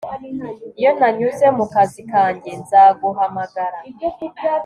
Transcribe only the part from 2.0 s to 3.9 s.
kanjye nzaguhamagara